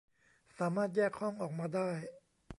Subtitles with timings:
[0.57, 1.89] สามารถแยกห้องออกมาได้